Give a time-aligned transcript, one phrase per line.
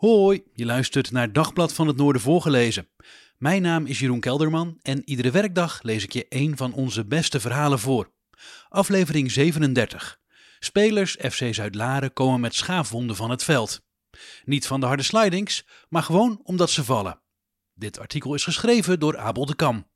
[0.00, 2.88] Hoi, je luistert naar Dagblad van het Noorden voorgelezen.
[3.38, 7.40] Mijn naam is Jeroen Kelderman en iedere werkdag lees ik je een van onze beste
[7.40, 8.12] verhalen voor.
[8.68, 10.20] Aflevering 37.
[10.58, 13.82] Spelers FC Zuid-Laren komen met schaafwonden van het veld.
[14.44, 17.20] Niet van de harde slidings, maar gewoon omdat ze vallen.
[17.74, 19.86] Dit artikel is geschreven door Abel de Kam.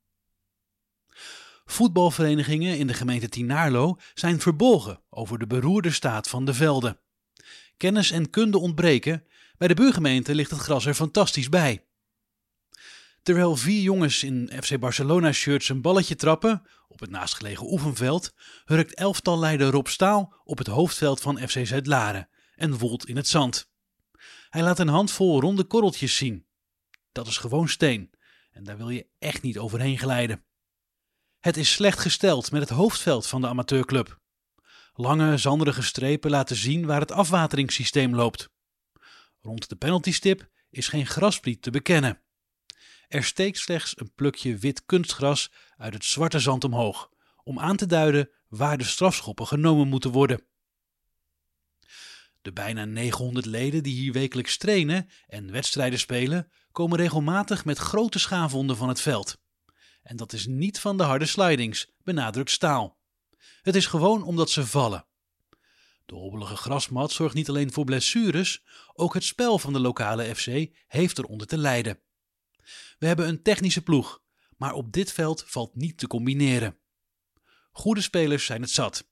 [1.65, 6.99] Voetbalverenigingen in de gemeente Tinaarlo zijn verbolgen over de beroerde staat van de velden.
[7.77, 9.25] Kennis en kunde ontbreken.
[9.57, 11.87] Bij de buurgemeente ligt het gras er fantastisch bij.
[13.23, 18.35] Terwijl vier jongens in FC Barcelona shirts een balletje trappen op het naastgelegen oefenveld,
[18.65, 23.29] hurkt elftal leider Rob Staal op het hoofdveld van FC Zuid-Laren en woelt in het
[23.29, 23.71] zand.
[24.49, 26.47] Hij laat een handvol ronde korreltjes zien.
[27.13, 28.11] Dat is gewoon steen
[28.51, 30.45] en daar wil je echt niet overheen glijden.
[31.41, 34.21] Het is slecht gesteld met het hoofdveld van de amateurclub.
[34.95, 38.53] Lange, zanderige strepen laten zien waar het afwateringssysteem loopt.
[39.45, 42.21] Rond de penaltystip is geen graspriet te bekennen.
[43.09, 47.11] Er steekt slechts een plukje wit kunstgras uit het zwarte zand omhoog,
[47.43, 50.43] om aan te duiden waar de strafschoppen genomen moeten worden.
[52.43, 58.19] De bijna 900 leden die hier wekelijks trainen en wedstrijden spelen, komen regelmatig met grote
[58.19, 59.39] schaafwonden van het veld.
[60.03, 62.99] En dat is niet van de harde slidings, benadrukt Staal.
[63.63, 65.07] Het is gewoon omdat ze vallen.
[66.07, 70.47] De hobbelige grasmat zorgt niet alleen voor blessures, ook het spel van de lokale FC
[70.87, 72.01] heeft eronder te lijden.
[72.99, 74.23] We hebben een technische ploeg,
[74.57, 76.79] maar op dit veld valt niet te combineren.
[77.73, 79.09] Goede spelers zijn het zat.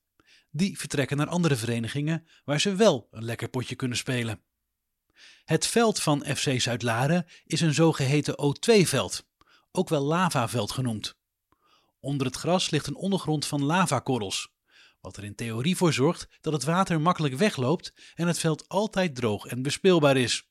[0.51, 4.43] Die vertrekken naar andere verenigingen waar ze wel een lekker potje kunnen spelen.
[5.45, 9.27] Het veld van FC Zuid-Laren is een zogeheten O2-veld,
[9.71, 11.17] ook wel lavaveld genoemd.
[11.99, 14.52] Onder het gras ligt een ondergrond van lavakorrels,
[15.03, 19.15] wat er in theorie voor zorgt dat het water makkelijk wegloopt en het veld altijd
[19.15, 20.49] droog en bespeelbaar is.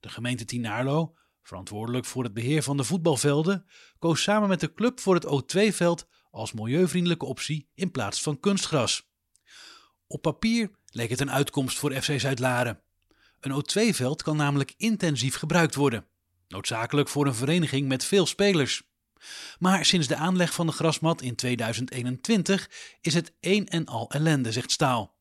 [0.00, 3.66] De gemeente Tinaarlo, verantwoordelijk voor het beheer van de voetbalvelden,
[3.98, 9.10] koos samen met de club voor het O2-veld als milieuvriendelijke optie in plaats van kunstgras.
[10.06, 12.82] Op papier leek het een uitkomst voor FC Zuid-Laren.
[13.40, 16.06] Een O2-veld kan namelijk intensief gebruikt worden,
[16.48, 18.89] noodzakelijk voor een vereniging met veel spelers.
[19.58, 22.70] Maar sinds de aanleg van de grasmat in 2021
[23.00, 25.14] is het een en al ellende, zegt Staal.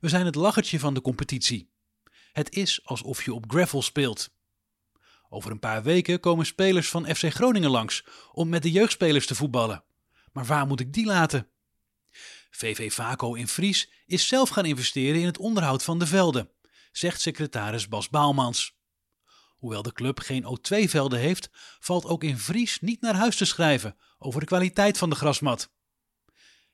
[0.00, 1.70] We zijn het lachertje van de competitie.
[2.32, 4.30] Het is alsof je op gravel speelt.
[5.28, 9.34] Over een paar weken komen spelers van FC Groningen langs om met de jeugdspelers te
[9.34, 9.84] voetballen.
[10.32, 11.48] Maar waar moet ik die laten?
[12.50, 16.50] VV Vaco in Fries is zelf gaan investeren in het onderhoud van de velden,
[16.92, 18.77] zegt secretaris Bas Baalmans.
[19.58, 23.96] Hoewel de club geen O2-velden heeft, valt ook in Fries niet naar huis te schrijven
[24.18, 25.72] over de kwaliteit van de grasmat.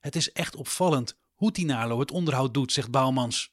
[0.01, 3.53] Het is echt opvallend hoe Tinalo het onderhoud doet, zegt Bouwmans.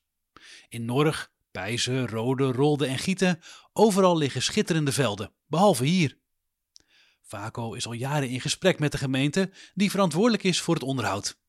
[0.69, 3.39] In Norg, Pijzen, Rode, Rolde en Gieten,
[3.73, 6.17] overal liggen schitterende velden, behalve hier.
[7.21, 11.39] Vaco is al jaren in gesprek met de gemeente die verantwoordelijk is voor het onderhoud.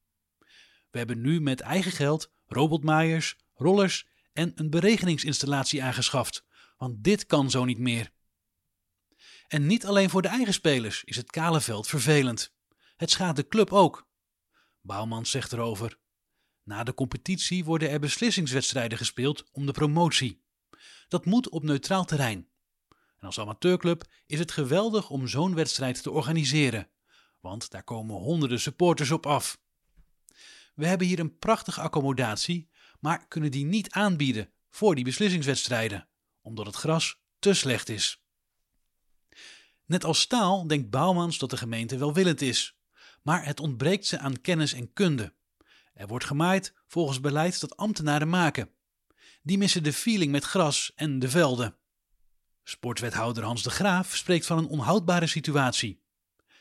[0.91, 6.45] We hebben nu met eigen geld robotmaaiers, rollers en een beregeningsinstallatie aangeschaft,
[6.83, 8.13] want dit kan zo niet meer.
[9.49, 12.55] En niet alleen voor de eigen spelers is het kale veld vervelend.
[12.97, 14.09] Het schaadt de club ook.
[14.81, 15.99] Bouwman zegt erover.
[16.63, 20.45] Na de competitie worden er beslissingswedstrijden gespeeld om de promotie.
[21.09, 22.49] Dat moet op neutraal terrein.
[22.89, 26.91] En als amateurclub is het geweldig om zo'n wedstrijd te organiseren,
[27.41, 29.61] want daar komen honderden supporters op af.
[30.75, 32.71] We hebben hier een prachtige accommodatie,
[33.01, 36.07] maar kunnen die niet aanbieden voor die beslissingswedstrijden
[36.43, 38.23] omdat het gras te slecht is.
[39.85, 42.77] Net als staal denkt Bouwmans dat de gemeente welwillend is,
[43.23, 45.35] maar het ontbreekt ze aan kennis en kunde.
[45.95, 48.71] Er wordt gemaaid volgens beleid dat ambtenaren maken.
[49.43, 51.77] Die missen de feeling met gras en de velden.
[52.65, 56.03] Sportwethouder Hans de Graaf spreekt van een onhoudbare situatie.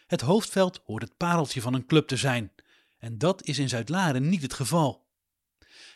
[0.08, 2.52] Het hoofdveld hoort het pareltje van een club te zijn,
[2.98, 5.08] en dat is in Zuid-Laren niet het geval.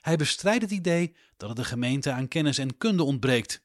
[0.02, 3.65] Hij bestrijdt het idee dat het de gemeente aan kennis en kunde ontbreekt.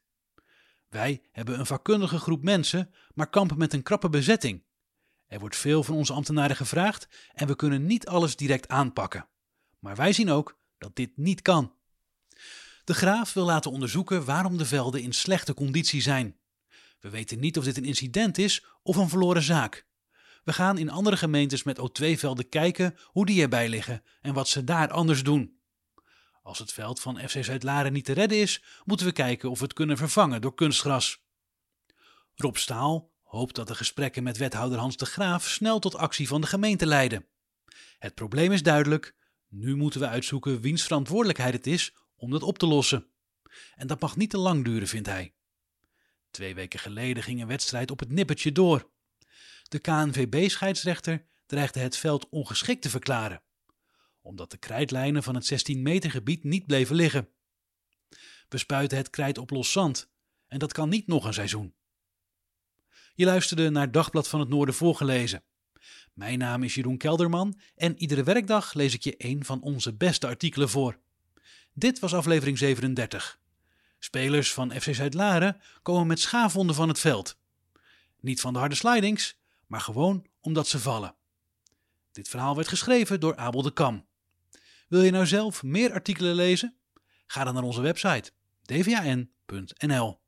[0.91, 4.63] Wij hebben een vakkundige groep mensen, maar kampen met een krappe bezetting.
[5.27, 9.27] Er wordt veel van onze ambtenaren gevraagd en we kunnen niet alles direct aanpakken.
[9.79, 11.73] Maar wij zien ook dat dit niet kan.
[12.83, 16.37] De graaf wil laten onderzoeken waarom de velden in slechte conditie zijn.
[16.99, 19.87] We weten niet of dit een incident is of een verloren zaak.
[20.43, 24.63] We gaan in andere gemeentes met O2-velden kijken hoe die erbij liggen en wat ze
[24.63, 25.60] daar anders doen.
[26.41, 29.63] Als het veld van FC Zuid-Laren niet te redden is, moeten we kijken of we
[29.63, 31.23] het kunnen vervangen door kunstgras.
[32.35, 36.41] Rob Staal hoopt dat de gesprekken met wethouder Hans de Graaf snel tot actie van
[36.41, 37.25] de gemeente leiden.
[37.97, 39.15] Het probleem is duidelijk.
[39.47, 43.07] Nu moeten we uitzoeken wiens verantwoordelijkheid het is om dat op te lossen.
[43.75, 45.33] En dat mag niet te lang duren, vindt hij.
[46.31, 48.89] Twee weken geleden ging een wedstrijd op het nippertje door.
[49.63, 53.41] De KNVB-scheidsrechter dreigde het veld ongeschikt te verklaren,
[54.21, 57.29] omdat de krijtlijnen van het 16 meter gebied niet bleven liggen.
[58.49, 60.09] We spuiten het krijt op los zand
[60.47, 61.73] en dat kan niet nog een seizoen.
[63.13, 65.43] Je luisterde naar Dagblad van het Noorden voorgelezen.
[66.13, 70.27] Mijn naam is Jeroen Kelderman en iedere werkdag lees ik je een van onze beste
[70.27, 70.99] artikelen voor.
[71.73, 73.39] Dit was aflevering 37.
[73.99, 77.37] Spelers van FC Zuid-Laren komen met schaafwonden van het veld.
[78.19, 81.15] Niet van de harde slidings, maar gewoon omdat ze vallen.
[82.11, 84.05] Dit verhaal werd geschreven door Abel de Kam.
[84.91, 86.77] Wil je nou zelf meer artikelen lezen?
[87.27, 90.20] Ga dan naar onze website dvan.nl.